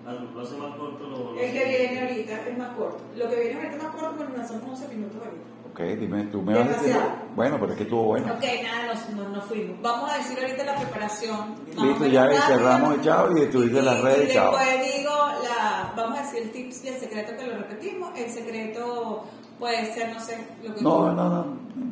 Ah, 0.09 0.25
lo 0.33 0.41
hace 0.41 0.57
más 0.57 0.75
corto. 0.75 1.07
Lo, 1.07 1.39
el 1.39 1.51
que 1.51 1.65
viene 1.65 2.01
ahorita 2.01 2.47
es 2.47 2.57
más 2.57 2.69
corto. 2.75 2.99
Lo 3.15 3.29
que 3.29 3.35
viene 3.35 3.55
ahorita 3.55 3.75
es 3.75 3.83
más 3.83 3.95
corto, 3.95 4.15
pero 4.17 4.37
nos 4.37 4.47
son 4.47 4.61
11 4.67 4.87
minutos 4.87 5.17
ahorita. 5.23 5.43
Ok, 5.71 5.99
dime, 5.99 6.23
tú 6.23 6.41
me 6.41 6.53
vas 6.55 6.67
a 6.67 6.81
decir. 6.81 6.97
Bueno, 7.35 7.57
pero 7.59 7.71
es 7.71 7.77
que 7.77 7.83
estuvo 7.83 8.03
bueno. 8.03 8.33
Ok, 8.33 8.43
nada, 8.63 8.93
nos, 8.93 9.29
nos, 9.29 9.45
fuimos. 9.45 9.81
Vamos 9.81 10.11
a 10.11 10.17
decir 10.17 10.39
ahorita 10.39 10.65
la 10.65 10.75
preparación. 10.75 11.55
Listo, 11.67 12.05
ya 12.07 12.41
cerramos 12.47 12.97
y 12.97 13.01
chao. 13.01 13.37
Y 13.37 13.45
tú 13.45 13.61
dices 13.61 13.83
las 13.83 14.01
redes, 14.01 14.33
chao. 14.33 14.57
Después 14.57 14.95
digo, 14.97 15.11
la, 15.43 15.93
vamos 15.95 16.19
a 16.19 16.21
decir 16.23 16.43
el 16.43 16.51
tips 16.51 16.83
del 16.83 16.95
secreto 16.95 17.37
que 17.37 17.45
lo 17.45 17.57
repetimos. 17.57 18.17
El 18.17 18.29
secreto 18.29 19.25
Puede 19.59 19.93
ser, 19.93 20.13
no 20.13 20.19
sé, 20.21 20.37
lo 20.63 20.73
que 20.73 20.81
No, 20.81 21.11
no, 21.11 21.29
no, 21.29 21.41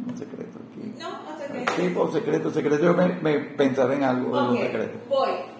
un 0.07 0.17
secreto 0.17 0.57
aquí. 0.71 0.93
No, 0.97 1.09
no 1.09 1.37
secreto. 1.37 1.73
Sí, 1.75 1.89
por 1.89 2.13
secreto, 2.13 2.49
secreto, 2.49 2.81
yo 2.81 2.93
me, 2.93 3.07
me 3.21 3.39
pensaba 3.39 3.93
en 3.93 4.03
algo, 4.03 4.39
en 4.39 4.45
un 4.45 4.57
secreto. 4.57 4.99
voy. 5.09 5.56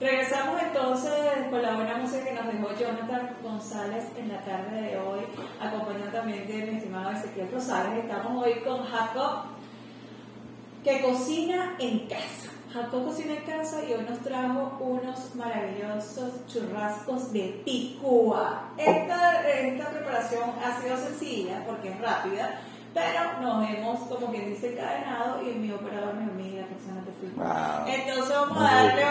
Regresamos 0.00 0.62
entonces 0.62 1.12
con 1.50 1.60
la 1.60 1.74
buena 1.74 1.98
música 1.98 2.24
que 2.24 2.32
nos 2.32 2.46
dejó 2.46 2.68
Jonathan 2.74 3.36
González 3.42 4.06
en 4.16 4.28
la 4.28 4.40
tarde 4.40 4.80
de 4.80 4.98
hoy, 4.98 5.20
acompañado 5.60 6.10
también 6.10 6.46
de 6.46 6.54
mi 6.54 6.78
estimado 6.78 7.10
Ezequiel 7.10 7.52
Rosales. 7.52 8.04
Estamos 8.04 8.42
hoy 8.42 8.60
con 8.60 8.82
Jacob, 8.82 9.42
que 10.82 11.02
cocina 11.02 11.76
en 11.78 12.08
casa. 12.08 12.48
Jacob 12.72 13.04
cocina 13.04 13.34
en 13.34 13.44
casa 13.44 13.84
y 13.84 13.92
hoy 13.92 14.06
nos 14.08 14.20
trajo 14.20 14.78
unos 14.80 15.34
maravillosos 15.34 16.46
churrascos 16.46 17.30
de 17.34 17.60
picúa. 17.66 18.70
Esta, 18.78 19.50
esta 19.50 19.90
preparación 19.90 20.50
ha 20.64 20.80
sido 20.80 20.96
sencilla 20.96 21.62
porque 21.66 21.90
es 21.90 22.00
rápida, 22.00 22.62
pero 22.92 23.40
nos 23.40 23.68
hemos, 23.68 24.00
como 24.00 24.30
quien 24.30 24.50
dice, 24.50 24.72
encadenado 24.72 25.42
y 25.42 25.54
mi 25.54 25.72
operador 25.72 26.14
me 26.14 26.24
amiga, 26.24 26.66
persona 26.66 27.00
te 27.04 27.12
fui. 27.12 27.28
Wow. 27.36 27.86
Entonces 27.86 28.36
vamos 28.36 28.58
a 28.58 28.74
darle... 28.74 29.02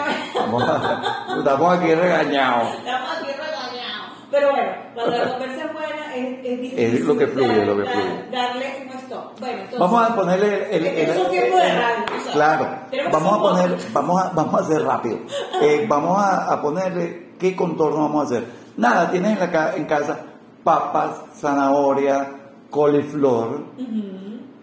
Estamos 1.38 1.78
aquí 1.78 1.94
regañados. 1.94 2.74
Estamos 2.74 3.10
aquí 3.16 3.32
regañados. 3.32 4.10
Pero 4.30 4.50
bueno, 4.50 4.72
cuando 4.94 5.16
la 5.16 5.28
conversa 5.30 5.64
es 5.64 5.72
buena, 5.72 6.14
es, 6.14 6.38
es 6.44 6.60
difícil. 6.60 6.78
Es 6.78 7.00
lo 7.00 7.18
que 7.18 7.26
fluye, 7.26 7.66
lo 7.66 7.76
que 7.78 7.84
fluye. 7.84 8.30
Darle 8.30 8.86
un 8.86 8.98
stop. 8.98 9.40
Bueno, 9.40 9.54
entonces, 9.54 9.78
vamos 9.80 10.10
a 10.10 10.14
ponerle 10.14 10.76
el. 10.76 10.86
el, 10.86 11.10
es 11.10 11.16
un 11.16 11.30
tiempo 11.30 11.56
de 11.56 11.72
radio. 11.72 12.04
Claro. 12.32 12.68
Vamos 13.12 13.32
a 13.32 13.40
poner, 13.40 13.78
vamos 13.92 14.22
a, 14.22 14.28
vamos 14.30 14.54
a 14.54 14.64
hacer 14.64 14.82
rápido. 14.82 15.18
Eh, 15.62 15.84
vamos 15.88 16.22
a, 16.22 16.52
a, 16.52 16.62
ponerle 16.62 17.32
qué 17.40 17.56
contorno 17.56 18.02
vamos 18.02 18.22
a 18.22 18.26
hacer. 18.26 18.46
Nada, 18.76 19.10
tienes 19.10 19.32
en, 19.32 19.52
la, 19.52 19.74
en 19.74 19.84
casa 19.86 20.20
papas, 20.62 21.22
zanahoria, 21.34 22.49
coliflor, 22.70 23.64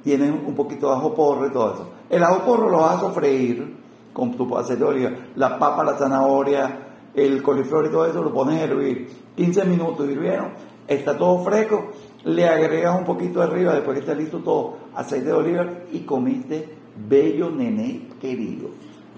tienes 0.03 0.31
un 0.31 0.55
poquito 0.55 0.87
de 0.89 0.95
ajo 0.95 1.13
porro 1.13 1.47
y 1.47 1.51
todo 1.51 1.73
eso. 1.73 1.89
El 2.09 2.23
ajo 2.23 2.45
porro 2.45 2.69
lo 2.69 2.79
vas 2.79 2.97
a 2.97 2.99
sofreír 3.01 3.75
con 4.13 4.31
tu 4.35 4.57
aceite 4.57 4.83
de 4.83 4.89
oliva. 4.89 5.11
La 5.35 5.59
papa, 5.59 5.83
la 5.83 5.97
zanahoria, 5.97 6.87
el 7.13 7.43
coliflor 7.43 7.85
y 7.85 7.89
todo 7.89 8.05
eso 8.05 8.23
lo 8.23 8.33
pones 8.33 8.61
a 8.61 8.63
hervir. 8.63 9.09
15 9.35 9.65
minutos 9.65 10.09
hirvieron, 10.09 10.53
está 10.87 11.17
todo 11.17 11.43
fresco, 11.43 11.91
le 12.23 12.47
agregas 12.47 12.97
un 12.97 13.05
poquito 13.05 13.41
arriba, 13.41 13.73
después 13.73 13.95
que 13.95 14.01
está 14.01 14.15
listo 14.15 14.39
todo, 14.39 14.77
aceite 14.95 15.27
de 15.27 15.33
oliva 15.33 15.65
y 15.91 15.99
comiste 15.99 16.77
bello 17.07 17.51
nené 17.51 18.07
querido. 18.19 18.69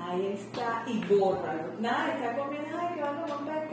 Ahí 0.02 0.34
está, 0.34 0.84
y. 0.88 1.02
Nada, 1.82 2.16
está 2.16 2.36
comiendo, 2.36 2.78
que 2.96 3.02
vamos 3.02 3.32
a 3.32 3.36
comprar 3.36 3.70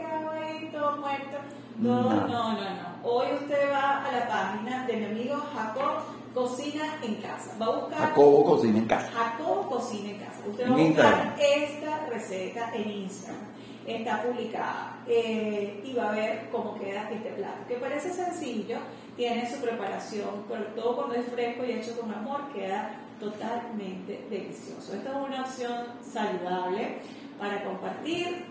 muerto. 0.99 1.56
No, 1.79 2.03
no, 2.03 2.27
no, 2.27 2.53
no, 2.53 2.87
Hoy 3.03 3.27
usted 3.35 3.71
va 3.71 4.03
a 4.03 4.11
la 4.11 4.27
página 4.27 4.85
de 4.87 4.97
mi 4.97 5.05
amigo 5.05 5.37
Jacob 5.53 6.03
Cocina 6.33 6.95
en 7.03 7.15
Casa. 7.15 7.55
Va 7.61 7.65
a 7.65 7.75
buscar. 7.79 7.99
Jacobo 7.99 8.43
Cocina 8.45 8.79
en 8.79 8.85
Casa. 8.85 9.11
Jacobo 9.11 9.69
Cocina 9.69 10.09
en 10.09 10.17
Casa. 10.17 10.41
Usted 10.49 10.69
va 10.69 10.75
a 10.75 10.77
buscar 10.77 11.35
esta 11.39 12.05
receta 12.07 12.71
en 12.75 12.91
Instagram 12.91 13.57
está 13.87 14.21
publicada 14.21 14.97
eh, 15.07 15.81
y 15.83 15.93
va 15.93 16.09
a 16.09 16.15
ver 16.15 16.49
cómo 16.51 16.77
queda 16.77 17.09
este 17.09 17.29
plato, 17.31 17.65
que 17.67 17.75
parece 17.75 18.13
sencillo, 18.13 18.77
tiene 19.15 19.49
su 19.49 19.61
preparación, 19.61 20.43
pero 20.49 20.65
todo 20.75 20.97
cuando 20.97 21.15
es 21.15 21.25
fresco 21.27 21.63
y 21.65 21.71
hecho 21.71 21.99
con 21.99 22.13
amor 22.13 22.51
queda 22.53 22.99
totalmente 23.19 24.27
delicioso. 24.29 24.93
Esta 24.93 25.09
es 25.09 25.27
una 25.27 25.41
opción 25.41 25.85
saludable 26.01 26.99
para 27.39 27.63
compartir 27.63 28.45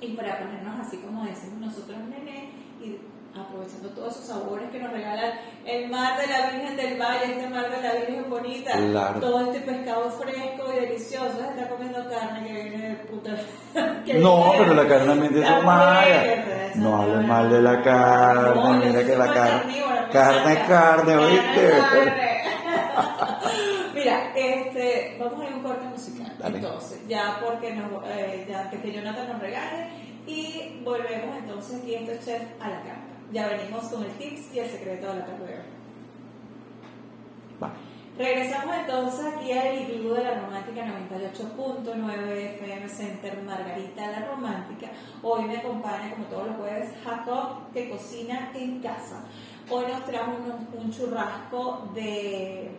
y 0.00 0.08
para 0.14 0.38
ponernos 0.38 0.86
así 0.86 0.98
como 0.98 1.24
decimos 1.24 1.60
nosotros, 1.60 1.98
nene, 2.08 2.50
y 2.80 2.98
aprovechando 3.38 3.90
todos 3.90 4.14
esos 4.14 4.26
sabores 4.26 4.70
que 4.70 4.78
nos 4.78 4.92
regalan 4.92 5.32
el 5.64 5.90
mar 5.90 6.18
de 6.18 6.26
la 6.26 6.50
Virgen 6.50 6.76
del 6.76 7.00
Valle, 7.00 7.32
este 7.32 7.48
mar 7.48 7.70
de 7.70 7.82
la 7.82 7.94
Virgen 7.94 8.30
bonita, 8.30 9.20
todo 9.20 9.40
este 9.52 9.60
pescado 9.60 10.10
fresco 10.10 10.72
y 10.72 10.80
delicioso, 10.80 11.40
está 11.40 11.68
comiendo 11.68 12.08
carne 12.08 12.46
que 12.46 12.52
viene 12.52 12.88
de 12.88 12.94
puta. 12.96 13.30
no, 14.20 14.52
pero 14.58 14.74
la 14.74 14.88
carne 14.88 15.06
también 15.06 15.44
es 15.44 15.64
maya. 15.64 16.72
No 16.76 17.02
hables 17.02 17.26
mal 17.26 17.50
de 17.50 17.62
la 17.62 17.82
carne, 17.82 18.86
mira 18.86 19.04
que 19.04 19.16
la 19.16 19.32
carne. 19.32 19.82
Carne 20.12 20.52
es 20.52 20.58
carne, 20.68 21.16
¿oíste? 21.16 21.72
Mira, 23.94 24.32
este, 24.36 25.16
vamos 25.18 25.40
a 25.40 25.44
ir 25.44 25.52
a 25.52 25.56
un 25.56 25.62
corte 25.62 25.86
musical. 26.50 26.72
Entonces, 26.72 27.08
ya 27.08 27.40
porque 27.44 27.74
nos, 27.74 28.02
eh, 28.08 28.46
ya 28.48 28.70
que 28.70 28.92
Jonathan 28.92 29.28
nos 29.28 29.40
regale 29.40 29.88
y 30.26 30.80
volvemos 30.84 31.36
entonces 31.36 31.80
aquí 31.80 31.94
este 31.94 32.18
chef 32.24 32.42
a 32.60 32.68
la 32.68 32.82
carta. 32.82 33.16
Ya 33.32 33.48
venimos 33.48 33.84
con 33.84 34.04
el 34.04 34.10
tips 34.12 34.54
y 34.54 34.58
el 34.60 34.70
secreto 34.70 35.08
de 35.08 35.14
la 35.16 35.26
tarde 35.26 35.62
Regresamos 38.18 38.74
entonces 38.76 39.26
aquí 39.26 39.52
al 39.52 39.78
Iglú 39.78 40.14
de 40.14 40.24
la 40.24 40.40
Romántica 40.40 40.86
98.9 40.86 42.30
FM 42.56 42.88
Center 42.88 43.42
Margarita 43.42 44.10
la 44.10 44.26
Romántica. 44.26 44.86
Hoy 45.22 45.44
me 45.44 45.58
acompaña, 45.58 46.12
como 46.12 46.24
todos 46.26 46.46
los 46.46 46.56
jueves, 46.56 46.92
Jacob, 47.04 47.70
que 47.74 47.90
cocina 47.90 48.52
en 48.54 48.80
casa. 48.80 49.22
Hoy 49.68 49.84
nos 49.92 50.02
traemos 50.06 50.38
un, 50.78 50.90
churrasco 50.90 51.90
de 51.94 52.70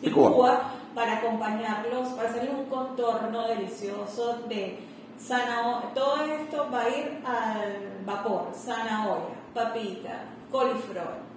picúa 0.00 0.72
para 0.94 1.18
acompañarlos, 1.18 2.08
para 2.10 2.28
hacerles 2.28 2.52
un 2.54 2.66
contorno 2.66 3.48
delicioso 3.48 4.40
de 4.48 4.78
zanahoria. 5.18 5.90
Todo 5.94 6.24
esto 6.24 6.66
va 6.72 6.82
a 6.82 6.88
ir 6.88 7.18
al 7.24 8.04
vapor, 8.04 8.48
zanahoria, 8.54 9.36
papita, 9.54 10.24
coliflor. 10.50 11.32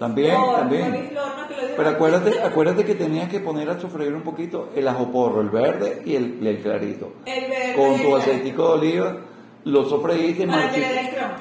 También, 0.00 0.34
también. 0.56 1.10
Pero 1.76 1.88
acuérdate, 1.88 2.42
acuérdate 2.42 2.84
que 2.84 2.96
tenías 2.96 3.28
que 3.28 3.38
poner 3.38 3.70
a 3.70 3.78
sofreír 3.78 4.12
un 4.12 4.22
poquito 4.22 4.70
el 4.74 4.88
ajo 4.88 5.12
porro, 5.12 5.40
el 5.40 5.48
verde 5.48 6.02
y 6.04 6.16
el, 6.16 6.44
el 6.44 6.60
clarito. 6.60 7.12
El 7.24 7.48
verde 7.48 7.74
Con 7.76 8.02
tu 8.02 8.16
aceitico 8.16 8.64
de 8.64 8.72
oliva 8.72 9.16
lo 9.64 9.84
sofreíste, 9.84 10.46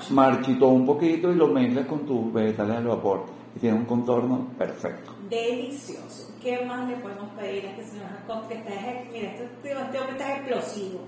marchitó 0.10 0.68
un 0.68 0.86
poquito 0.86 1.32
y 1.32 1.36
lo 1.36 1.48
mezclas 1.48 1.88
con 1.88 2.06
tus 2.06 2.32
vegetales 2.34 2.78
al 2.78 2.88
vapor. 2.88 3.37
Y 3.56 3.60
tiene 3.60 3.78
un 3.78 3.86
contorno 3.86 4.48
perfecto. 4.58 5.16
Delicioso. 5.30 6.34
¿Qué 6.42 6.64
más 6.66 6.88
le 6.88 6.98
podemos 6.98 7.30
pedir 7.32 7.66
a 7.66 7.72
este 7.72 7.84
señor 7.86 8.08
Jacob? 8.10 8.48
Que 8.48 8.54
está, 8.56 8.70
mira, 9.12 9.30
este, 9.30 9.50
este 9.64 9.76
hombre 9.76 10.12
está 10.12 10.36
explosivo. 10.36 11.00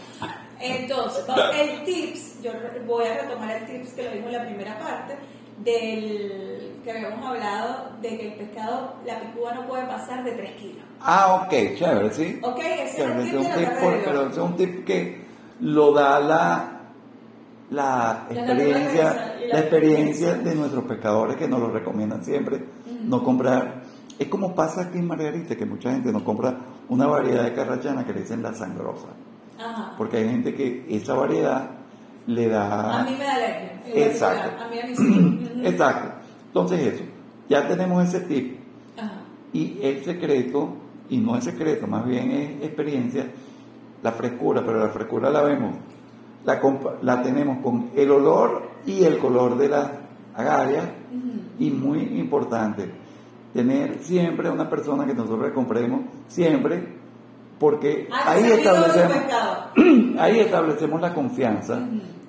Entonces, 0.60 1.26
el 1.56 1.84
tips, 1.86 2.42
yo 2.42 2.52
voy 2.86 3.06
a 3.06 3.22
retomar 3.22 3.52
el 3.52 3.66
tips 3.66 3.94
que 3.94 4.04
lo 4.04 4.12
vimos 4.12 4.28
en 4.28 4.34
la 4.34 4.46
primera 4.46 4.80
parte, 4.80 5.18
del 5.64 6.80
que 6.84 6.92
habíamos 6.92 7.26
hablado 7.26 7.92
de 8.02 8.18
que 8.18 8.28
el 8.28 8.34
pescado, 8.34 8.96
la 9.06 9.20
picúa 9.20 9.54
no 9.54 9.68
puede 9.68 9.86
pasar 9.86 10.24
de 10.24 10.32
3 10.32 10.52
kilos. 10.54 10.84
Ah, 11.02 11.44
ok, 11.44 11.78
chévere, 11.78 12.12
sí. 12.12 12.40
Ok, 12.42 12.60
ese 12.60 13.04
es 13.04 13.34
un 13.34 13.44
tip, 13.44 13.52
Pero 14.06 14.22
ese 14.22 14.32
es 14.32 14.38
un 14.38 14.58
tip 14.58 14.86
que 14.86 15.26
lo 15.60 15.94
da 15.94 16.20
la 16.20 16.79
la 17.70 18.28
experiencia, 18.30 19.36
la, 19.52 19.60
experiencia 19.60 20.34
de 20.36 20.56
nuestros 20.56 20.86
pescadores 20.86 21.36
que 21.36 21.48
nos 21.48 21.60
lo 21.60 21.70
recomiendan 21.70 22.24
siempre, 22.24 22.64
no 23.04 23.24
comprar. 23.24 23.84
Es 24.18 24.28
como 24.28 24.54
pasa 24.56 24.82
aquí 24.82 24.98
en 24.98 25.08
Margarita, 25.08 25.56
que 25.56 25.66
mucha 25.66 25.92
gente 25.92 26.12
no 26.12 26.24
compra 26.24 26.58
una 26.90 27.08
variedad 27.08 27.44
de 27.44 27.54
carrachana 27.54 28.06
que 28.06 28.14
le 28.14 28.22
dicen 28.22 28.42
la 28.42 28.54
sangrosa. 28.54 29.08
Porque 29.98 30.18
hay 30.18 30.30
gente 30.30 30.54
que 30.56 30.86
esa 30.90 31.14
variedad 31.14 31.70
le 32.28 32.48
da... 32.48 33.02
A 33.02 33.04
mí 33.04 33.16
me 33.18 33.24
da 33.24 33.36
alergia. 33.36 34.06
Exacto. 34.06 34.64
A 34.64 34.68
mí 34.68 34.80
a 34.80 34.86
mí 34.86 34.96
sí. 34.96 35.52
Exacto. 35.66 36.14
Entonces 36.48 36.94
eso, 36.94 37.04
ya 37.48 37.68
tenemos 37.68 38.08
ese 38.08 38.22
tip. 38.22 38.60
Y 39.52 39.80
el 39.82 40.04
secreto, 40.04 40.76
y 41.10 41.18
no 41.18 41.36
es 41.36 41.44
secreto, 41.44 41.88
más 41.88 42.06
bien 42.06 42.32
es 42.32 42.64
experiencia, 42.64 43.26
la 44.04 44.12
frescura, 44.12 44.64
pero 44.66 44.80
la 44.80 44.90
frescura 44.90 45.30
la 45.30 45.42
vemos, 45.42 45.76
la, 46.46 46.62
la 47.02 47.22
tenemos 47.22 47.60
con 47.64 47.92
el 47.96 48.12
olor 48.12 48.70
y 48.86 49.04
el 49.04 49.18
color 49.18 49.58
de 49.58 49.70
la 49.70 49.92
agaria, 50.36 50.94
y 51.60 51.70
muy 51.72 52.00
importante, 52.20 52.90
tener 53.54 54.00
siempre 54.00 54.50
una 54.50 54.70
persona 54.70 55.06
que 55.06 55.14
nosotros 55.14 55.52
compremos, 55.52 56.02
siempre, 56.28 57.00
porque 57.60 58.08
ah, 58.12 58.32
ahí 58.32 58.46
establecemos, 58.46 59.18
ahí 60.20 60.40
establecemos 60.40 61.02
la 61.02 61.14
confianza 61.14 61.80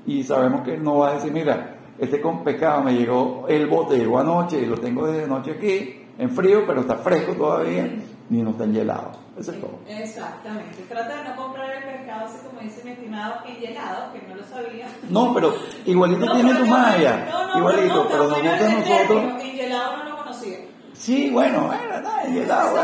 y 0.07 0.25
sabemos 0.25 0.62
que 0.62 0.76
no 0.76 0.99
va 0.99 1.11
a 1.11 1.14
decir, 1.14 1.33
mira, 1.33 1.76
este 1.99 2.21
con 2.21 2.43
pescado 2.43 2.83
me 2.83 2.95
llegó, 2.95 3.47
el 3.49 3.69
bote 3.69 3.97
llegó 3.97 4.19
anoche 4.19 4.61
y 4.61 4.67
lo 4.67 4.76
tengo 4.79 5.07
desde 5.07 5.29
noche 5.29 5.52
aquí, 5.52 6.00
en 6.19 6.31
frío, 6.31 6.64
pero 6.67 6.83
está 6.83 6.97
fresco 6.97 7.33
todavía, 7.33 7.88
ni 8.29 8.43
no 8.43 8.50
está 8.50 8.64
enhielado. 8.64 9.12
Eso 9.38 9.52
es 9.52 9.61
todo. 9.61 9.79
Exactamente. 9.88 10.83
Trata 10.88 11.23
de 11.23 11.29
no 11.31 11.37
comprar 11.37 11.71
el 11.71 11.85
pescado, 11.85 12.26
así 12.26 12.38
como 12.47 12.61
dice 12.61 12.83
mi 12.85 12.90
estimado, 12.90 13.37
enhielado, 13.47 14.12
que 14.12 14.23
no 14.29 14.35
lo 14.35 14.45
sabía. 14.45 14.87
No, 15.09 15.33
pero 15.35 15.55
igualito 15.87 16.33
tiene 16.33 16.55
tu 16.55 16.67
malla. 16.67 17.26
igualito, 17.57 18.07
pero, 18.09 18.29
nos 18.29 18.43
gusta 18.43 18.67
a 18.67 18.73
nosotros. 18.73 19.43
Enhielado 19.43 19.97
no 19.97 20.05
lo 20.11 20.17
conocía. 20.19 20.59
Sí, 20.93 21.31
bueno, 21.31 21.67
bueno, 21.67 22.00
nada, 22.02 22.25
enhielado. 22.25 22.76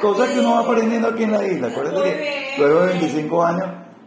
Cosas 0.00 0.30
que 0.30 0.40
uno 0.40 0.52
va 0.54 0.60
aprendiendo 0.60 1.08
aquí 1.08 1.24
en 1.24 1.32
la 1.32 1.46
isla. 1.46 1.68
Acuérdate 1.68 2.12
que 2.12 2.54
luego 2.58 2.80
de 2.80 2.86
25 2.92 3.44
años 3.44 3.66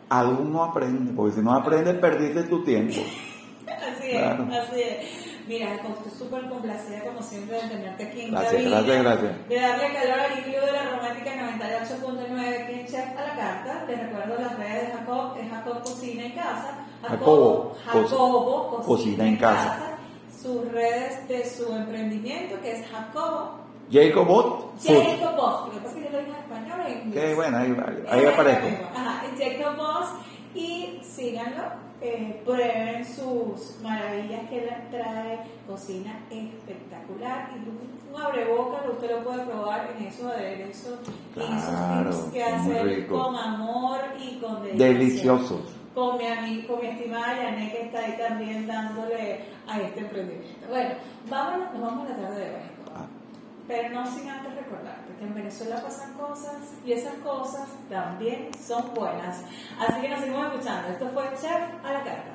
algo 0.09 0.43
no 0.43 0.63
aprende, 0.63 1.13
porque 1.13 1.35
si 1.35 1.41
no 1.41 1.53
aprende 1.53 1.93
perdiste 1.93 2.43
tu 2.43 2.63
tiempo. 2.63 2.95
así 3.67 4.11
es, 4.11 4.23
así 4.23 4.81
es. 4.81 5.30
Mira, 5.48 5.75
estoy 5.75 6.12
súper 6.17 6.50
complacida 6.50 7.03
como 7.05 7.21
siempre 7.21 7.62
de 7.62 7.69
tenerte 7.69 8.03
aquí 8.03 8.21
en 8.21 8.31
Gracias, 8.31 8.63
gracias, 8.63 9.03
gracias. 9.03 9.50
De 9.50 9.60
darle 9.60 9.93
calor 9.93 10.19
al 10.19 10.39
hilo 10.39 10.65
de 10.65 10.71
la 10.71 10.89
romántica 10.91 11.31
98.9 11.57 12.63
aquí 12.63 12.79
en 12.79 12.88
Chef 12.88 13.17
a 13.17 13.21
la 13.21 13.36
carta. 13.36 13.86
Les 13.88 14.00
recuerdo 14.00 14.41
las 14.41 14.57
redes 14.57 14.88
de 14.88 14.93
Jacob, 14.93 15.38
es 15.39 15.50
Jacob 15.50 15.83
Cocina 15.83 16.25
en 16.25 16.31
Casa. 16.31 16.86
Jacobo, 17.01 17.75
Jacobo, 17.86 18.81
Cocina, 18.86 19.27
en 19.27 19.38
casa. 19.38 19.98
Sus 20.41 20.71
redes 20.71 21.27
de 21.27 21.50
su 21.50 21.74
emprendimiento 21.74 22.60
que 22.62 22.71
es 22.74 22.88
Jacobo. 22.89 23.62
Jacobot. 23.91 24.79
Jacobot, 24.81 25.67
lo 25.67 25.71
que 25.74 25.79
pasa 25.79 25.89
es 25.89 25.93
que 25.95 26.03
yo 26.03 26.10
lo 26.12 26.19
digo 26.19 26.33
en 26.33 26.41
español 26.41 26.79
o 26.79 26.88
en 26.88 27.07
inglés. 27.07 27.25
Qué 27.25 27.36
bueno, 27.36 27.57
ahí, 27.57 27.77
ahí, 28.10 28.25
aparezco. 28.25 28.67
Ajá, 28.95 29.24
Jacobot 29.38 30.07
y 30.55 31.00
síganlo, 31.03 31.63
eh, 32.01 32.41
prueben 32.43 33.05
sus 33.05 33.79
maravillas 33.81 34.50
que 34.50 34.63
él 34.63 34.70
trae, 34.89 35.39
cocina 35.67 36.20
espectacular 36.31 37.51
y 37.55 37.70
un 37.70 38.22
abreboca 38.22 38.89
usted 38.89 39.12
lo 39.12 39.24
puede 39.24 39.46
probar 39.46 39.89
en 39.96 40.05
esos 40.08 40.31
aderezos 40.31 41.00
claro, 41.34 42.10
y 42.10 42.13
sus 42.13 42.25
que 42.34 42.43
hace 42.43 43.08
con 43.08 43.36
amor 43.36 44.00
y 44.20 44.39
con 44.39 44.77
deliciosos. 44.77 45.62
Con 45.93 46.17
mi, 46.17 46.63
con 46.63 46.79
mi 46.79 46.88
estimada 46.88 47.36
Yané 47.36 47.72
que 47.72 47.81
está 47.84 48.00
ahí 48.00 48.17
también 48.17 48.65
dándole 48.65 49.41
a 49.67 49.81
este 49.81 50.00
emprendimiento. 50.00 50.67
Bueno, 50.70 50.96
vamos, 51.29 51.74
nos 51.74 51.81
vamos 51.81 52.05
a 52.08 52.13
la 52.13 52.15
tarde 52.17 52.39
de 52.39 52.50
hoy. 52.50 52.62
Ah. 52.96 53.05
Pero 53.67 53.89
no 53.89 54.05
sin 54.05 54.29
antes 54.29 54.55
recordarte 54.55 55.00
que 55.00 55.00
en 55.21 55.35
Venezuela 55.35 55.81
pasan 55.81 56.13
cosas 56.13 56.55
y 56.85 56.93
esas 56.93 57.15
cosas 57.15 57.67
también 57.89 58.49
son 58.53 58.93
buenas. 58.93 59.43
Así 59.79 60.01
que 60.01 60.09
nos 60.09 60.19
seguimos 60.19 60.47
escuchando. 60.47 60.89
Esto 60.89 61.09
fue 61.13 61.23
Chef 61.39 61.85
a 61.85 61.93
la 61.93 62.03
carta. 62.03 62.30